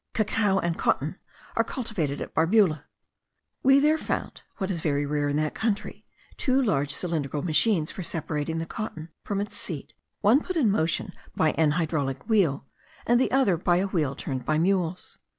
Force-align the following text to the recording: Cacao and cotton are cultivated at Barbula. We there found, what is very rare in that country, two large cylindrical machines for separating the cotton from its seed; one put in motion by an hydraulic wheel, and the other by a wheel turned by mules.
Cacao 0.15 0.57
and 0.57 0.79
cotton 0.79 1.19
are 1.55 1.63
cultivated 1.63 2.23
at 2.23 2.33
Barbula. 2.33 2.85
We 3.61 3.77
there 3.77 3.99
found, 3.99 4.41
what 4.57 4.71
is 4.71 4.81
very 4.81 5.05
rare 5.05 5.29
in 5.29 5.35
that 5.35 5.53
country, 5.53 6.07
two 6.37 6.59
large 6.59 6.91
cylindrical 6.91 7.43
machines 7.43 7.91
for 7.91 8.01
separating 8.01 8.57
the 8.57 8.65
cotton 8.65 9.09
from 9.23 9.39
its 9.39 9.57
seed; 9.57 9.93
one 10.21 10.41
put 10.41 10.57
in 10.57 10.71
motion 10.71 11.13
by 11.35 11.51
an 11.51 11.69
hydraulic 11.73 12.27
wheel, 12.27 12.65
and 13.05 13.21
the 13.21 13.29
other 13.29 13.57
by 13.57 13.77
a 13.77 13.85
wheel 13.89 14.15
turned 14.15 14.43
by 14.43 14.57
mules. 14.57 15.19